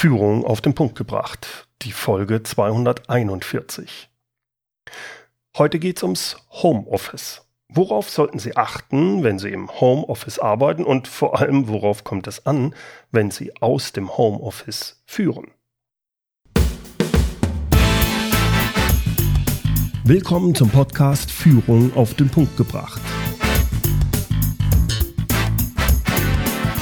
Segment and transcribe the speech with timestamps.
[0.00, 4.08] Führung auf den Punkt gebracht, die Folge 241.
[5.56, 7.42] Heute geht's ums Homeoffice.
[7.68, 12.46] Worauf sollten Sie achten, wenn Sie im Homeoffice arbeiten und vor allem worauf kommt es
[12.46, 12.76] an,
[13.10, 15.50] wenn Sie aus dem Homeoffice führen?
[20.04, 23.02] Willkommen zum Podcast Führung auf den Punkt gebracht.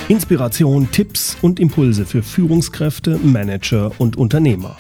[0.09, 4.77] Inspiration, Tipps und Impulse für Führungskräfte, Manager und Unternehmer.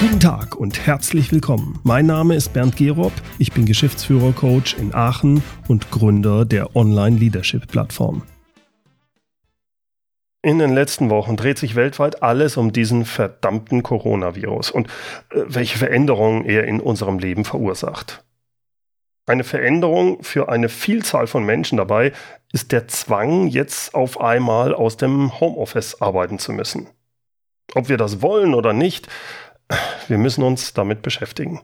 [0.00, 1.78] Guten Tag und herzlich willkommen.
[1.82, 8.22] Mein Name ist Bernd Gerob, ich bin Geschäftsführer-Coach in Aachen und Gründer der Online-Leadership-Plattform.
[10.40, 14.86] In den letzten Wochen dreht sich weltweit alles um diesen verdammten Coronavirus und
[15.28, 18.24] äh, welche Veränderungen er in unserem Leben verursacht.
[19.26, 22.12] Eine Veränderung für eine Vielzahl von Menschen dabei
[22.52, 26.88] ist der Zwang, jetzt auf einmal aus dem Homeoffice arbeiten zu müssen.
[27.74, 29.08] Ob wir das wollen oder nicht,
[30.08, 31.62] wir müssen uns damit beschäftigen.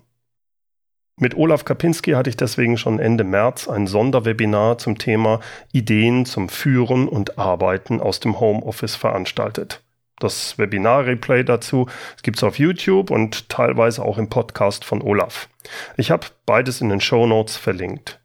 [1.16, 5.40] Mit Olaf Kapinski hatte ich deswegen schon Ende März ein Sonderwebinar zum Thema
[5.70, 9.82] Ideen zum Führen und Arbeiten aus dem Homeoffice veranstaltet.
[10.20, 11.88] Das Webinar-Replay dazu
[12.22, 15.48] gibt es auf YouTube und teilweise auch im Podcast von Olaf.
[15.96, 18.20] Ich habe beides in den Show Notes verlinkt.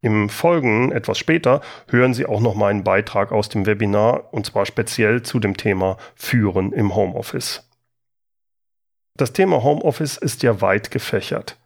[0.00, 4.64] Im Folgen etwas später hören Sie auch noch meinen Beitrag aus dem Webinar und zwar
[4.64, 7.68] speziell zu dem Thema Führen im Homeoffice.
[9.16, 11.58] Das Thema Homeoffice ist ja weit gefächert.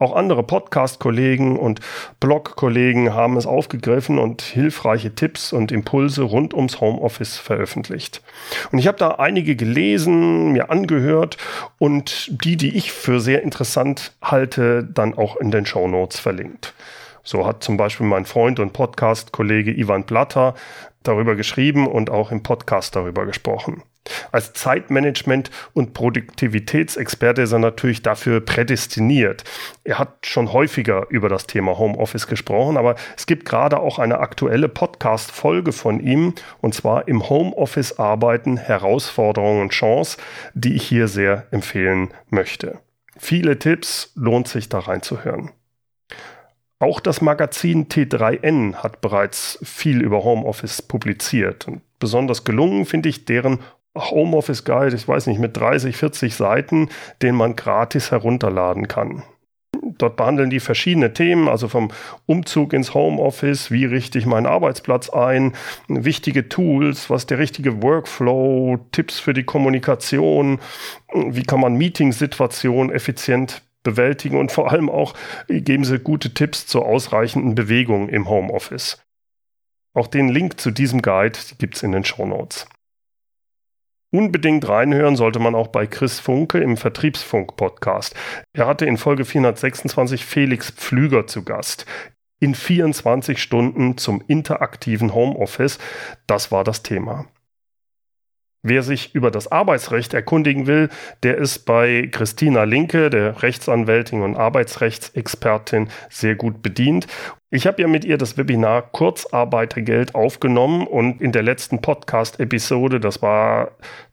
[0.00, 1.80] Auch andere Podcast-Kollegen und
[2.20, 8.22] Blog-Kollegen haben es aufgegriffen und hilfreiche Tipps und Impulse rund ums Homeoffice veröffentlicht.
[8.70, 11.36] Und ich habe da einige gelesen, mir angehört
[11.78, 16.74] und die, die ich für sehr interessant halte, dann auch in den Show Notes verlinkt.
[17.24, 20.54] So hat zum Beispiel mein Freund und Podcast-Kollege Ivan Blatter
[21.02, 23.82] darüber geschrieben und auch im Podcast darüber gesprochen.
[24.32, 29.44] Als Zeitmanagement- und Produktivitätsexperte ist er natürlich dafür prädestiniert.
[29.84, 34.18] Er hat schon häufiger über das Thema Homeoffice gesprochen, aber es gibt gerade auch eine
[34.18, 40.18] aktuelle Podcast-Folge von ihm, und zwar im Homeoffice arbeiten, Herausforderungen und Chance,
[40.54, 42.80] die ich hier sehr empfehlen möchte.
[43.16, 45.50] Viele Tipps lohnt sich da reinzuhören.
[46.80, 51.66] Auch das Magazin T3N hat bereits viel über Homeoffice publiziert.
[51.66, 53.58] Und besonders gelungen finde ich deren
[53.96, 56.88] Homeoffice Guide, ich weiß nicht, mit 30, 40 Seiten,
[57.22, 59.22] den man gratis herunterladen kann.
[59.82, 61.90] Dort behandeln die verschiedene Themen, also vom
[62.26, 65.54] Umzug ins Homeoffice, wie richte ich meinen Arbeitsplatz ein,
[65.88, 70.60] wichtige Tools, was der richtige Workflow, Tipps für die Kommunikation,
[71.12, 75.14] wie kann man Meetingsituationen effizient bewältigen und vor allem auch
[75.48, 79.02] geben sie gute Tipps zur ausreichenden Bewegung im Homeoffice.
[79.94, 82.66] Auch den Link zu diesem Guide gibt es in den Show Notes.
[84.10, 88.14] Unbedingt reinhören sollte man auch bei Chris Funke im Vertriebsfunk-Podcast.
[88.54, 91.84] Er hatte in Folge 426 Felix Pflüger zu Gast.
[92.40, 95.78] In 24 Stunden zum interaktiven Homeoffice.
[96.26, 97.26] Das war das Thema.
[98.62, 100.88] Wer sich über das Arbeitsrecht erkundigen will,
[101.22, 107.06] der ist bei Christina Linke, der Rechtsanwältin und Arbeitsrechtsexpertin, sehr gut bedient.
[107.50, 113.22] Ich habe ja mit ihr das Webinar Kurzarbeitergeld aufgenommen und in der letzten Podcast-Episode, das
[113.22, 113.70] war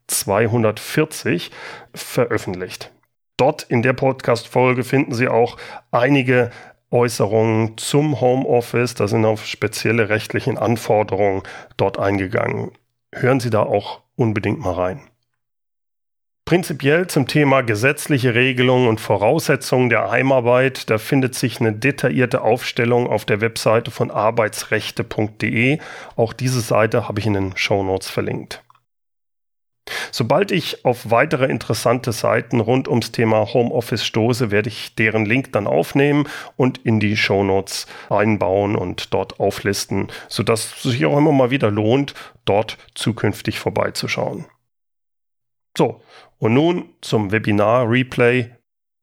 [0.08, 1.50] 240,
[1.96, 2.92] veröffentlicht.
[3.38, 5.58] Dort in der Podcast-Folge finden Sie auch
[5.92, 6.52] einige
[6.92, 8.94] Äußerungen zum Homeoffice.
[8.94, 11.42] Da sind auf spezielle rechtliche Anforderungen
[11.76, 12.72] dort eingegangen.
[13.14, 15.02] Hören Sie da auch unbedingt mal rein.
[16.46, 23.08] Prinzipiell zum Thema gesetzliche Regelungen und Voraussetzungen der Heimarbeit, da findet sich eine detaillierte Aufstellung
[23.08, 25.80] auf der Webseite von arbeitsrechte.de.
[26.16, 28.65] Auch diese Seite habe ich in den Show Notes verlinkt.
[30.12, 35.52] Sobald ich auf weitere interessante Seiten rund ums Thema Homeoffice stoße, werde ich deren Link
[35.52, 41.18] dann aufnehmen und in die Show Notes einbauen und dort auflisten, sodass es sich auch
[41.18, 42.16] immer mal wieder lohnt,
[42.46, 44.46] dort zukünftig vorbeizuschauen.
[45.78, 46.02] So,
[46.40, 48.52] und nun zum Webinar-Replay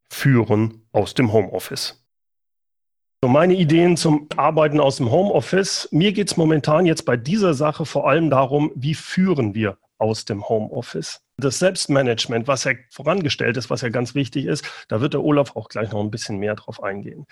[0.08, 2.05] Führen aus dem Homeoffice.
[3.23, 5.88] So, meine Ideen zum Arbeiten aus dem Homeoffice.
[5.93, 10.25] Mir geht es momentan jetzt bei dieser Sache vor allem darum, wie führen wir aus
[10.25, 11.20] dem Homeoffice.
[11.37, 15.54] Das Selbstmanagement, was ja vorangestellt ist, was ja ganz wichtig ist, da wird der Olaf
[15.54, 17.25] auch gleich noch ein bisschen mehr drauf eingehen.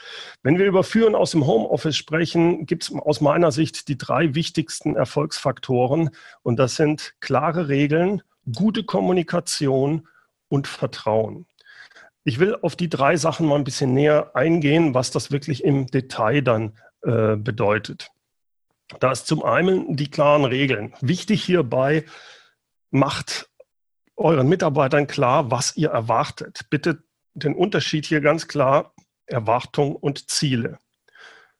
[0.44, 4.36] Wenn wir über Führen aus dem Homeoffice sprechen, gibt es aus meiner Sicht die drei
[4.36, 6.10] wichtigsten Erfolgsfaktoren
[6.42, 8.22] und das sind klare Regeln,
[8.54, 10.06] gute Kommunikation
[10.48, 11.46] und Vertrauen.
[12.22, 15.88] Ich will auf die drei Sachen mal ein bisschen näher eingehen, was das wirklich im
[15.88, 18.10] Detail dann äh, bedeutet.
[19.00, 20.94] Da ist zum einen die klaren Regeln.
[21.00, 22.04] Wichtig hierbei,
[22.90, 23.48] macht
[24.16, 26.66] euren Mitarbeitern klar, was ihr erwartet.
[26.70, 27.02] Bitte
[27.34, 28.94] den Unterschied hier ganz klar,
[29.26, 30.78] Erwartung und Ziele.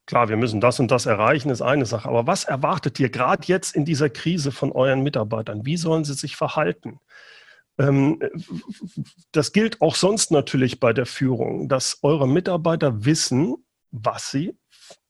[0.07, 2.09] Klar, wir müssen das und das erreichen, ist eine Sache.
[2.09, 5.65] Aber was erwartet ihr gerade jetzt in dieser Krise von euren Mitarbeitern?
[5.65, 6.99] Wie sollen sie sich verhalten?
[7.79, 8.21] Ähm,
[9.33, 13.57] das gilt auch sonst natürlich bei der Führung, dass eure Mitarbeiter wissen,
[13.91, 14.49] was sie,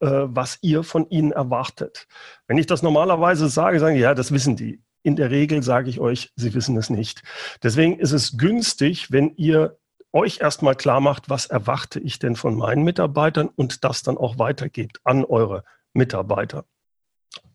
[0.00, 2.06] äh, was ihr von ihnen erwartet.
[2.46, 4.82] Wenn ich das normalerweise sage, sagen die, ja, das wissen die.
[5.02, 7.22] In der Regel sage ich euch, sie wissen es nicht.
[7.62, 9.78] Deswegen ist es günstig, wenn ihr
[10.12, 14.38] euch erstmal klar macht, was erwarte ich denn von meinen Mitarbeitern und das dann auch
[14.38, 16.64] weitergebt an eure Mitarbeiter.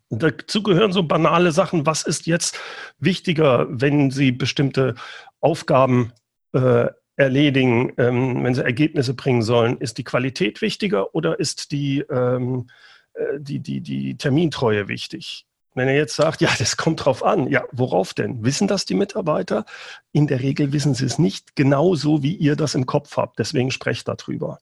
[0.09, 1.85] Dazu gehören so banale Sachen.
[1.85, 2.59] Was ist jetzt
[2.99, 4.95] wichtiger, wenn Sie bestimmte
[5.41, 6.13] Aufgaben
[6.53, 9.77] äh, erledigen, ähm, wenn Sie Ergebnisse bringen sollen?
[9.77, 12.69] Ist die Qualität wichtiger oder ist die, ähm,
[13.13, 15.45] äh, die, die, die Termintreue wichtig?
[15.75, 18.43] Wenn er jetzt sagt, ja, das kommt drauf an, ja, worauf denn?
[18.43, 19.65] Wissen das die Mitarbeiter?
[20.13, 23.37] In der Regel wissen sie es nicht genauso, wie ihr das im Kopf habt.
[23.37, 24.59] Deswegen sprecht darüber.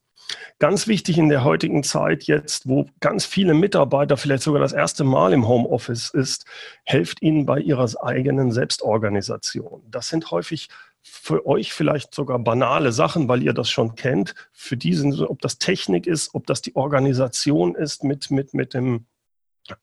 [0.58, 5.04] Ganz wichtig in der heutigen Zeit jetzt, wo ganz viele Mitarbeiter vielleicht sogar das erste
[5.04, 6.46] Mal im Homeoffice ist,
[6.84, 9.82] helft ihnen bei ihrer eigenen Selbstorganisation.
[9.90, 10.68] Das sind häufig
[11.02, 14.34] für euch vielleicht sogar banale Sachen, weil ihr das schon kennt.
[14.52, 18.72] Für die sind, ob das Technik ist, ob das die Organisation ist mit, mit, mit
[18.72, 19.06] dem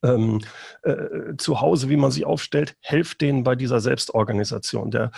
[0.03, 0.41] ähm,
[0.83, 4.91] äh, zu Hause, wie man sich aufstellt, helft denen bei dieser Selbstorganisation.
[4.91, 5.11] Der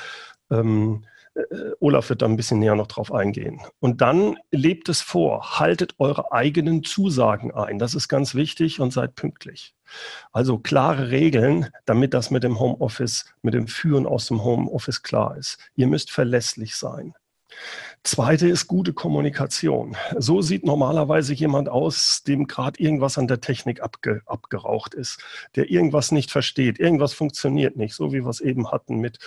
[0.52, 1.06] ähm,
[1.36, 1.42] äh,
[1.80, 3.62] Olaf wird da ein bisschen näher noch drauf eingehen.
[3.80, 7.80] Und dann lebt es vor, haltet eure eigenen Zusagen ein.
[7.80, 9.76] Das ist ganz wichtig und seid pünktlich.
[10.32, 15.38] Also klare Regeln, damit das mit dem Homeoffice, mit dem Führen aus dem Homeoffice klar
[15.38, 15.58] ist.
[15.76, 17.14] Ihr müsst verlässlich sein.
[18.04, 19.96] Zweite ist gute Kommunikation.
[20.18, 25.24] So sieht normalerweise jemand aus, dem gerade irgendwas an der Technik abge, abgeraucht ist,
[25.56, 29.20] der irgendwas nicht versteht, irgendwas funktioniert nicht, so wie wir es eben hatten mit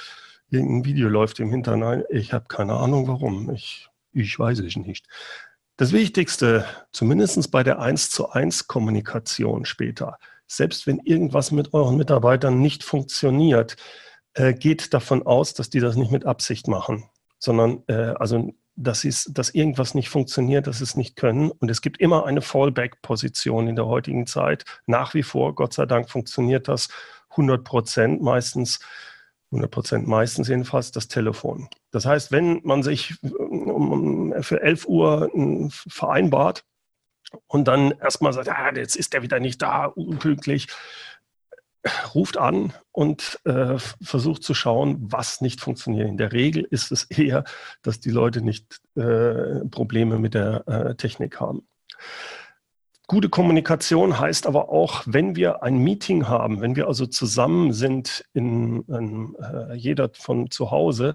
[0.51, 2.05] irgendein Video läuft im Hintergrund.
[2.11, 3.51] Ich habe keine Ahnung warum.
[3.51, 5.07] Ich, ich weiß es nicht.
[5.79, 11.97] Das Wichtigste, zumindest bei der 1 zu 1 Kommunikation später, selbst wenn irgendwas mit euren
[11.97, 13.77] Mitarbeitern nicht funktioniert,
[14.35, 17.05] äh, geht davon aus, dass die das nicht mit Absicht machen,
[17.39, 21.51] sondern äh, also dass, dass irgendwas nicht funktioniert, dass sie es nicht können.
[21.51, 24.65] Und es gibt immer eine Fallback-Position in der heutigen Zeit.
[24.87, 26.89] Nach wie vor, Gott sei Dank, funktioniert das
[27.31, 28.81] 100 Prozent meistens.
[29.51, 31.69] 100 Prozent meistens jedenfalls das Telefon.
[31.93, 35.31] Das heißt, wenn man sich für 11 Uhr
[35.71, 36.65] vereinbart
[37.47, 40.67] und dann erstmal sagt, ah, jetzt ist der wieder nicht da, unpünktlich,
[42.15, 46.09] ruft an und äh, versucht zu schauen, was nicht funktioniert.
[46.09, 47.45] In der Regel ist es eher,
[47.83, 51.67] dass die Leute nicht äh, Probleme mit der äh, Technik haben.
[53.09, 58.25] Gute Kommunikation heißt aber auch, wenn wir ein Meeting haben, wenn wir also zusammen sind,
[58.33, 61.15] in, in äh, jeder von zu Hause,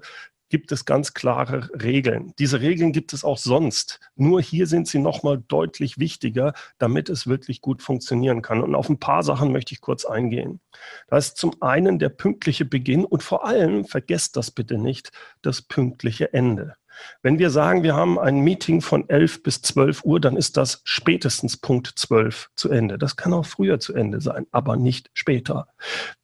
[0.51, 2.33] gibt es ganz klare Regeln.
[2.37, 3.99] Diese Regeln gibt es auch sonst.
[4.15, 8.61] Nur hier sind sie nochmal deutlich wichtiger, damit es wirklich gut funktionieren kann.
[8.61, 10.59] Und auf ein paar Sachen möchte ich kurz eingehen.
[11.07, 15.11] Da ist zum einen der pünktliche Beginn und vor allem, vergesst das bitte nicht,
[15.41, 16.75] das pünktliche Ende.
[17.21, 20.81] Wenn wir sagen, wir haben ein Meeting von 11 bis 12 Uhr, dann ist das
[20.83, 22.97] spätestens Punkt 12 zu Ende.
[22.97, 25.67] Das kann auch früher zu Ende sein, aber nicht später.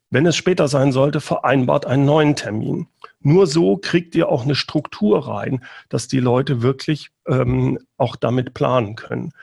[0.09, 2.87] Wenn es später sein sollte, vereinbart einen neuen Termin.
[3.19, 8.53] Nur so kriegt ihr auch eine Struktur rein, dass die Leute wirklich ähm, auch damit
[8.53, 9.33] planen können.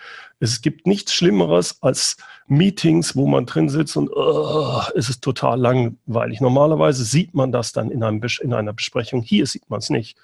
[0.41, 2.17] Es gibt nichts Schlimmeres als
[2.47, 6.41] Meetings, wo man drin sitzt und uh, es ist total langweilig.
[6.41, 9.23] Normalerweise sieht man das dann in, einem, in einer Besprechung.
[9.23, 10.17] Hier sieht man es nicht.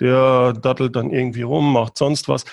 [0.00, 2.44] Der dattelt dann irgendwie rum, macht sonst was.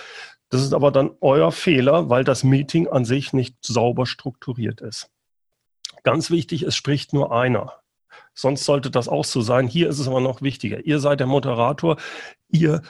[0.49, 5.09] Das ist aber dann euer Fehler, weil das Meeting an sich nicht sauber strukturiert ist.
[6.03, 7.73] Ganz wichtig, es spricht nur einer.
[8.33, 9.67] Sonst sollte das auch so sein.
[9.67, 10.85] Hier ist es aber noch wichtiger.
[10.85, 11.97] Ihr seid der Moderator.
[12.49, 12.81] Ihr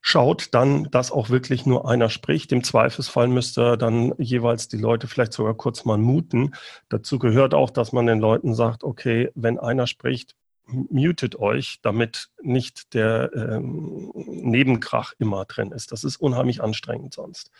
[0.00, 2.52] schaut dann, dass auch wirklich nur einer spricht.
[2.52, 6.54] Im Zweifelsfall müsste dann jeweils die Leute vielleicht sogar kurz mal muten.
[6.90, 12.28] Dazu gehört auch, dass man den Leuten sagt, okay, wenn einer spricht, mutet euch, damit
[12.42, 15.92] nicht der ähm, Nebenkrach immer drin ist.
[15.92, 17.50] Das ist unheimlich anstrengend sonst.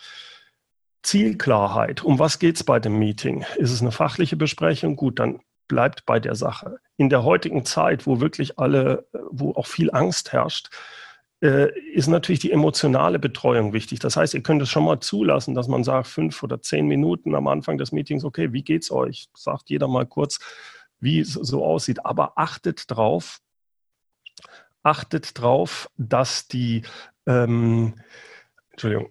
[1.04, 2.02] Zielklarheit.
[2.02, 3.44] Um was geht es bei dem Meeting?
[3.56, 4.96] Ist es eine fachliche Besprechung?
[4.96, 6.78] Gut, dann bleibt bei der Sache.
[6.96, 10.70] In der heutigen Zeit, wo wirklich alle, wo auch viel Angst herrscht,
[11.40, 13.98] äh, ist natürlich die emotionale Betreuung wichtig.
[13.98, 17.34] Das heißt, ihr könnt es schon mal zulassen, dass man sagt, fünf oder zehn Minuten
[17.34, 19.28] am Anfang des Meetings, okay, wie geht's euch?
[19.34, 20.38] Sagt jeder mal kurz,
[21.00, 22.04] wie es so aussieht.
[22.06, 23.40] Aber achtet drauf,
[24.82, 26.82] achtet drauf, dass die,
[27.26, 27.94] ähm,
[28.70, 29.10] Entschuldigung,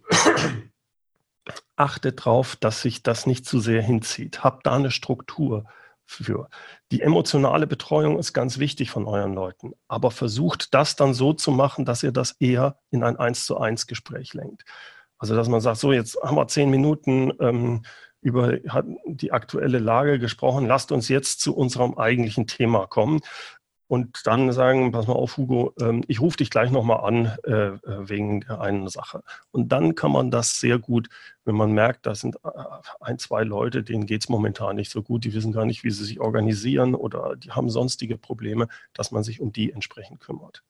[1.76, 4.44] achtet darauf, dass sich das nicht zu sehr hinzieht.
[4.44, 5.66] Habt da eine Struktur
[6.06, 6.50] für.
[6.92, 11.52] Die emotionale Betreuung ist ganz wichtig von euren Leuten, aber versucht das dann so zu
[11.52, 14.64] machen, dass ihr das eher in ein Eins zu eins Gespräch lenkt.
[15.18, 17.84] Also dass man sagt, so jetzt haben wir zehn Minuten ähm,
[18.22, 18.58] über
[19.06, 23.22] die aktuelle Lage gesprochen, lasst uns jetzt zu unserem eigentlichen Thema kommen
[23.88, 27.52] und dann sagen, pass mal auf, Hugo, ähm, ich rufe dich gleich nochmal an äh,
[27.52, 29.24] äh, wegen der einen Sache.
[29.52, 31.10] Und dann kann man das sehr gut,
[31.46, 32.50] wenn man merkt, da sind äh,
[33.02, 35.92] ein, zwei Leute, denen geht es momentan nicht so gut, die wissen gar nicht, wie
[35.92, 40.64] sie sich organisieren oder die haben sonstige Probleme, dass man sich um die entsprechend kümmert.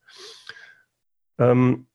[1.38, 1.88] Ähm,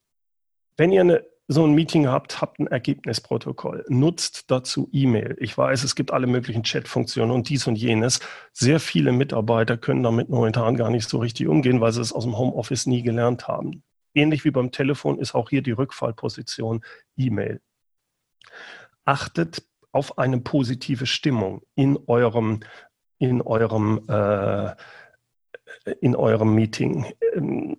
[0.76, 5.34] wenn ihr eine so ein Meeting habt, habt ein Ergebnisprotokoll, nutzt dazu E-Mail.
[5.40, 8.20] Ich weiß, es gibt alle möglichen Chat-Funktionen und dies und jenes.
[8.52, 12.24] Sehr viele Mitarbeiter können damit momentan gar nicht so richtig umgehen, weil sie es aus
[12.24, 13.82] dem Homeoffice nie gelernt haben.
[14.14, 16.84] Ähnlich wie beim Telefon ist auch hier die Rückfallposition
[17.16, 17.62] E-Mail.
[19.06, 22.60] Achtet auf eine positive Stimmung in eurem,
[23.16, 24.74] in eurem, äh,
[26.02, 27.06] in eurem Meeting.
[27.34, 27.78] Ähm,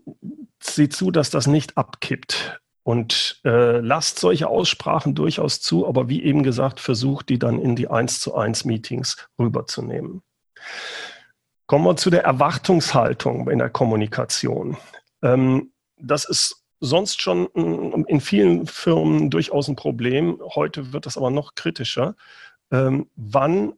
[0.59, 2.59] seht zu, dass das nicht abkippt
[2.89, 7.75] und äh, lasst solche Aussprachen durchaus zu, aber wie eben gesagt, versucht die dann in
[7.75, 10.23] die 1 zu 1 Meetings rüberzunehmen.
[11.67, 14.75] Kommen wir zu der Erwartungshaltung in der Kommunikation.
[15.21, 17.45] Ähm, das ist sonst schon
[18.07, 20.41] in vielen Firmen durchaus ein Problem.
[20.55, 22.15] Heute wird das aber noch kritischer.
[22.71, 23.73] Ähm, wann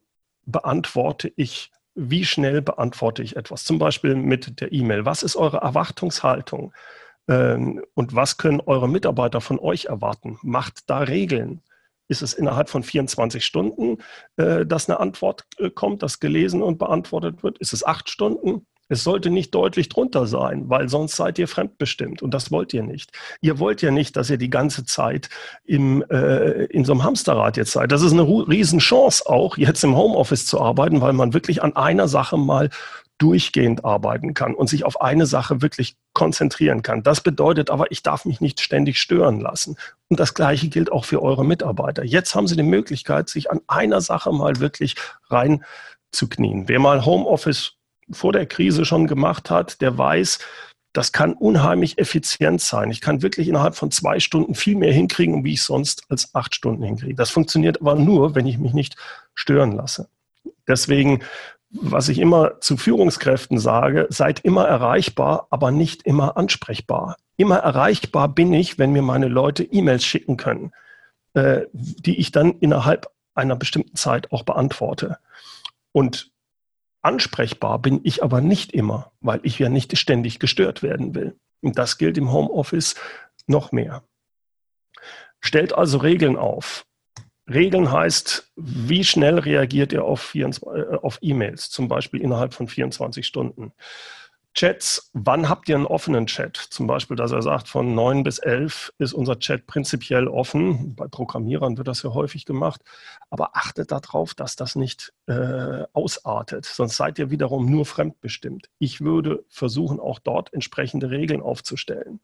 [0.46, 3.64] beantworte ich, wie schnell beantworte ich etwas?
[3.64, 5.04] Zum Beispiel mit der E-Mail.
[5.04, 6.72] Was ist eure Erwartungshaltung?
[7.32, 10.38] Ähm, und was können eure Mitarbeiter von euch erwarten?
[10.42, 11.62] Macht da Regeln.
[12.08, 13.98] Ist es innerhalb von 24 Stunden,
[14.36, 17.58] äh, dass eine Antwort äh, kommt, dass gelesen und beantwortet wird?
[17.58, 18.66] Ist es acht Stunden?
[18.88, 22.82] Es sollte nicht deutlich drunter sein, weil sonst seid ihr fremdbestimmt und das wollt ihr
[22.82, 23.10] nicht.
[23.40, 25.30] Ihr wollt ja nicht, dass ihr die ganze Zeit
[25.64, 27.90] im, äh, in so einem Hamsterrad jetzt seid.
[27.90, 32.06] Das ist eine Riesenchance auch, jetzt im Homeoffice zu arbeiten, weil man wirklich an einer
[32.08, 32.68] Sache mal
[33.22, 37.04] durchgehend arbeiten kann und sich auf eine Sache wirklich konzentrieren kann.
[37.04, 39.76] Das bedeutet aber, ich darf mich nicht ständig stören lassen.
[40.08, 42.04] Und das Gleiche gilt auch für eure Mitarbeiter.
[42.04, 44.96] Jetzt haben sie die Möglichkeit, sich an einer Sache mal wirklich
[45.30, 46.66] reinzuknien.
[46.66, 47.74] Wer mal Homeoffice
[48.10, 50.40] vor der Krise schon gemacht hat, der weiß,
[50.92, 52.90] das kann unheimlich effizient sein.
[52.90, 56.56] Ich kann wirklich innerhalb von zwei Stunden viel mehr hinkriegen, wie ich sonst als acht
[56.56, 57.14] Stunden hinkriege.
[57.14, 58.96] Das funktioniert aber nur, wenn ich mich nicht
[59.32, 60.08] stören lasse.
[60.66, 61.22] Deswegen
[61.72, 67.16] was ich immer zu Führungskräften sage, seid immer erreichbar, aber nicht immer ansprechbar.
[67.36, 70.72] Immer erreichbar bin ich, wenn mir meine Leute E-Mails schicken können,
[71.34, 75.18] äh, die ich dann innerhalb einer bestimmten Zeit auch beantworte.
[75.92, 76.30] Und
[77.00, 81.36] ansprechbar bin ich aber nicht immer, weil ich ja nicht ständig gestört werden will.
[81.62, 82.96] Und das gilt im Homeoffice
[83.46, 84.02] noch mehr.
[85.40, 86.84] Stellt also Regeln auf.
[87.48, 90.50] Regeln heißt, wie schnell reagiert ihr auf, äh,
[91.02, 93.72] auf E-Mails, zum Beispiel innerhalb von 24 Stunden.
[94.54, 96.56] Chats, wann habt ihr einen offenen Chat?
[96.56, 100.94] Zum Beispiel, dass er sagt, von 9 bis 11 ist unser Chat prinzipiell offen.
[100.94, 102.82] Bei Programmierern wird das ja häufig gemacht.
[103.30, 108.68] Aber achtet darauf, dass das nicht äh, ausartet, sonst seid ihr wiederum nur fremdbestimmt.
[108.78, 112.20] Ich würde versuchen, auch dort entsprechende Regeln aufzustellen.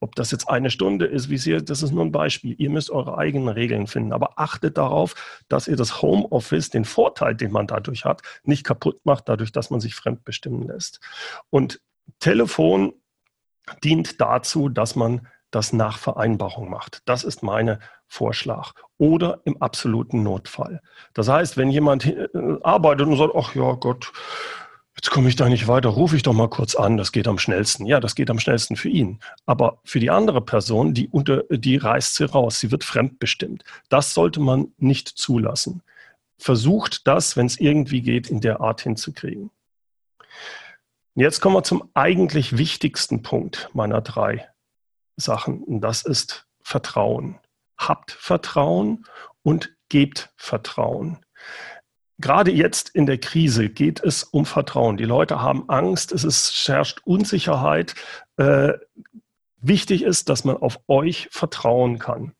[0.00, 2.54] Ob das jetzt eine Stunde ist, wie Sie, das ist nur ein Beispiel.
[2.58, 4.12] Ihr müsst eure eigenen Regeln finden.
[4.12, 9.00] Aber achtet darauf, dass ihr das Homeoffice, den Vorteil, den man dadurch hat, nicht kaputt
[9.04, 11.00] macht, dadurch, dass man sich fremdbestimmen lässt.
[11.48, 11.69] Und
[12.18, 12.92] Telefon
[13.84, 17.02] dient dazu, dass man das nach Vereinbarung macht.
[17.06, 18.72] Das ist mein Vorschlag.
[18.98, 20.80] Oder im absoluten Notfall.
[21.14, 22.28] Das heißt, wenn jemand äh,
[22.62, 24.12] arbeitet und sagt, ach ja Gott,
[24.96, 27.38] jetzt komme ich da nicht weiter, rufe ich doch mal kurz an, das geht am
[27.38, 27.86] schnellsten.
[27.86, 29.20] Ja, das geht am schnellsten für ihn.
[29.46, 33.64] Aber für die andere Person, die, unter, die reißt sie raus, sie wird fremdbestimmt.
[33.88, 35.82] Das sollte man nicht zulassen.
[36.38, 39.50] Versucht das, wenn es irgendwie geht, in der Art hinzukriegen.
[41.14, 44.48] Jetzt kommen wir zum eigentlich wichtigsten Punkt meiner drei
[45.16, 45.62] Sachen.
[45.62, 47.38] Und das ist Vertrauen.
[47.76, 49.04] Habt Vertrauen
[49.42, 51.18] und gebt Vertrauen.
[52.18, 54.98] Gerade jetzt in der Krise geht es um Vertrauen.
[54.98, 57.94] Die Leute haben Angst, es ist, herrscht Unsicherheit.
[58.36, 58.74] Äh,
[59.56, 62.34] wichtig ist, dass man auf euch vertrauen kann.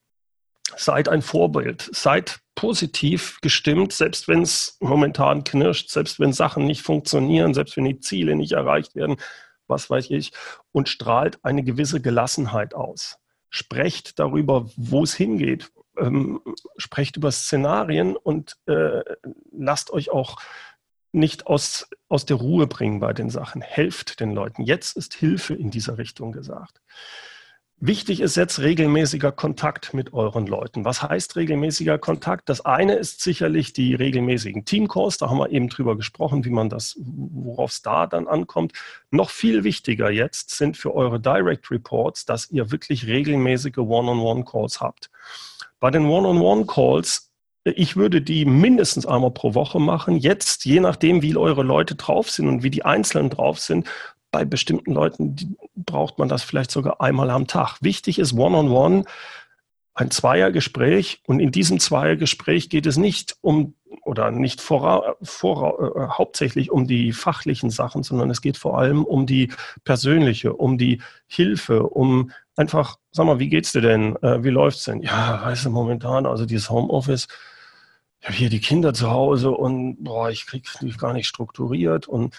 [0.77, 6.83] Seid ein Vorbild, seid positiv gestimmt, selbst wenn es momentan knirscht, selbst wenn Sachen nicht
[6.83, 9.17] funktionieren, selbst wenn die Ziele nicht erreicht werden,
[9.67, 10.33] was weiß ich,
[10.73, 13.19] und strahlt eine gewisse Gelassenheit aus.
[13.49, 15.73] Sprecht darüber, wo es hingeht.
[15.99, 16.41] Ähm,
[16.77, 19.03] sprecht über Szenarien und äh,
[19.53, 20.39] lasst euch auch
[21.13, 23.63] nicht aus, aus der Ruhe bringen bei den Sachen.
[23.63, 24.63] Helft den Leuten.
[24.63, 26.81] Jetzt ist Hilfe in dieser Richtung gesagt.
[27.83, 30.85] Wichtig ist jetzt regelmäßiger Kontakt mit euren Leuten.
[30.85, 32.51] Was heißt regelmäßiger Kontakt?
[32.51, 35.17] Das eine ist sicherlich die regelmäßigen Teamcalls.
[35.17, 38.75] Da haben wir eben drüber gesprochen, wie man das, worauf es da dann ankommt.
[39.11, 45.11] Noch viel wichtiger jetzt sind für eure Direct Reports, dass ihr wirklich regelmäßige One-on-One-Calls habt.
[45.81, 47.31] Bei den One-on-One-Calls
[47.65, 50.17] ich würde die mindestens einmal pro Woche machen.
[50.17, 53.87] Jetzt, je nachdem, wie eure Leute drauf sind und wie die Einzelnen drauf sind,
[54.31, 57.79] bei bestimmten Leuten braucht man das vielleicht sogar einmal am Tag.
[57.81, 59.09] Wichtig ist One-on-One, -on -one,
[59.95, 61.21] ein Zweiergespräch.
[61.27, 66.87] Und in diesem Zweiergespräch geht es nicht um oder nicht vor, vor, äh, hauptsächlich um
[66.87, 69.53] die fachlichen Sachen, sondern es geht vor allem um die
[69.85, 74.17] persönliche, um die Hilfe, um einfach, sag mal, wie geht's dir denn?
[74.23, 75.03] Äh, wie läuft's denn?
[75.03, 77.29] Ja, weißt du, momentan, also dieses Homeoffice,
[78.21, 82.07] ich habe hier die Kinder zu Hause und boah, ich kriege mich gar nicht strukturiert
[82.07, 82.39] und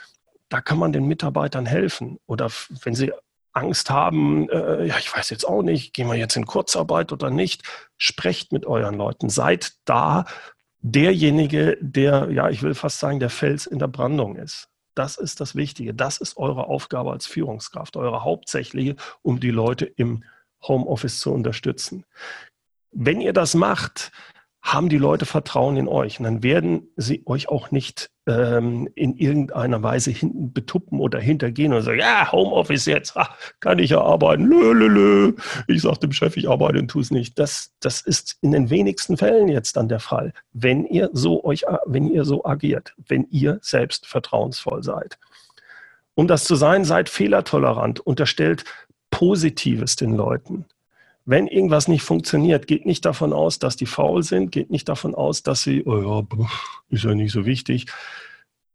[0.52, 2.20] da kann man den Mitarbeitern helfen.
[2.28, 2.52] Oder
[2.84, 3.14] wenn sie
[3.54, 7.30] Angst haben, äh, ja, ich weiß jetzt auch nicht, gehen wir jetzt in Kurzarbeit oder
[7.30, 7.64] nicht,
[7.98, 9.30] sprecht mit euren Leuten.
[9.30, 10.26] Seid da
[10.82, 14.68] derjenige, der, ja, ich will fast sagen, der Fels in der Brandung ist.
[14.94, 15.94] Das ist das Wichtige.
[15.94, 20.26] Das ist eure Aufgabe als Führungskraft, eure hauptsächliche, um die Leute im
[20.68, 22.04] Homeoffice zu unterstützen.
[22.92, 24.12] Wenn ihr das macht,
[24.62, 26.20] haben die Leute Vertrauen in euch.
[26.20, 31.74] Und dann werden sie euch auch nicht ähm, in irgendeiner Weise hinten betuppen oder hintergehen
[31.74, 34.46] und sagen, ja, Homeoffice jetzt, ach, kann ich ja arbeiten.
[34.46, 35.34] Lö, lö, lö.
[35.68, 37.40] Ich sage dem Chef, ich arbeite und tue es nicht.
[37.40, 41.64] Das, das ist in den wenigsten Fällen jetzt dann der Fall, wenn ihr so euch,
[41.86, 45.18] wenn ihr so agiert, wenn ihr selbst vertrauensvoll seid.
[46.14, 48.64] Um das zu sein, seid fehlertolerant, unterstellt
[49.10, 50.66] Positives den Leuten.
[51.32, 55.16] Wenn irgendwas nicht funktioniert, geht nicht davon aus, dass die faul sind, geht nicht davon
[55.16, 56.46] aus, dass sie, oh ja,
[56.90, 57.86] ist ja nicht so wichtig.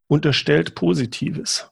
[0.07, 1.71] Unterstellt Positives.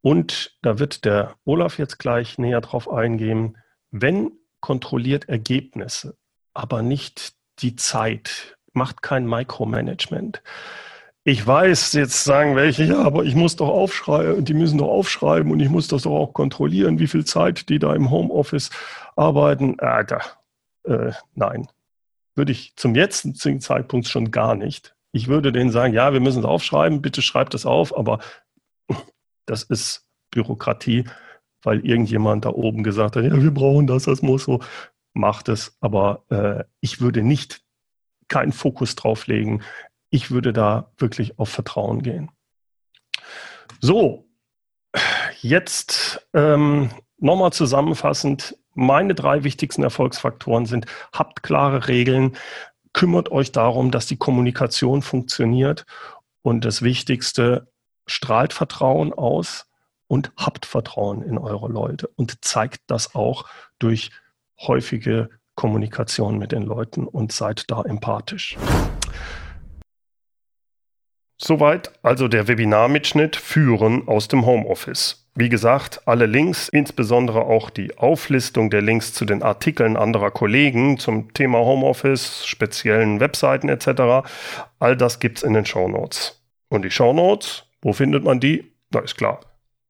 [0.00, 3.58] Und da wird der Olaf jetzt gleich näher drauf eingehen,
[3.90, 6.16] wenn kontrolliert Ergebnisse,
[6.54, 10.42] aber nicht die Zeit, macht kein Micromanagement.
[11.24, 15.52] Ich weiß, jetzt sagen welche, ja, aber ich muss doch aufschreiben, die müssen doch aufschreiben
[15.52, 18.70] und ich muss das doch auch kontrollieren, wie viel Zeit die da im Homeoffice
[19.16, 19.78] arbeiten.
[19.80, 20.22] Alter,
[20.84, 21.68] äh, nein.
[22.36, 24.94] Würde ich zum jetzigen Zeitpunkt schon gar nicht.
[25.12, 28.20] Ich würde denen sagen, ja, wir müssen es aufschreiben, bitte schreibt es auf, aber
[29.44, 31.04] das ist Bürokratie,
[31.62, 34.60] weil irgendjemand da oben gesagt hat, ja, wir brauchen das, das muss so.
[35.12, 37.62] Macht es, aber äh, ich würde nicht
[38.28, 39.60] keinen Fokus drauf legen
[40.10, 42.30] ich würde da wirklich auf Vertrauen gehen.
[43.80, 44.28] So,
[45.40, 48.56] jetzt ähm, nochmal zusammenfassend.
[48.74, 52.36] Meine drei wichtigsten Erfolgsfaktoren sind, habt klare Regeln,
[52.92, 55.86] kümmert euch darum, dass die Kommunikation funktioniert
[56.42, 57.68] und das Wichtigste,
[58.06, 59.66] strahlt Vertrauen aus
[60.08, 63.44] und habt Vertrauen in eure Leute und zeigt das auch
[63.78, 64.10] durch
[64.58, 68.56] häufige Kommunikation mit den Leuten und seid da empathisch.
[71.42, 75.26] Soweit also der Webinarmitschnitt Führen aus dem Homeoffice.
[75.34, 80.98] Wie gesagt, alle Links, insbesondere auch die Auflistung der Links zu den Artikeln anderer Kollegen
[80.98, 84.28] zum Thema Homeoffice, speziellen Webseiten etc.,
[84.78, 86.42] all das gibt's in den Shownotes.
[86.68, 88.74] Und die Shownotes, wo findet man die?
[88.90, 89.40] Na ist klar.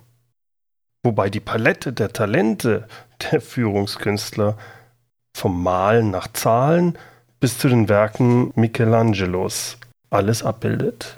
[1.04, 2.88] wobei die Palette der Talente
[3.32, 4.58] der Führungskünstler
[5.36, 6.98] vom Malen nach Zahlen
[7.40, 9.78] bis zu den Werken Michelangelos
[10.10, 11.18] alles abbildet.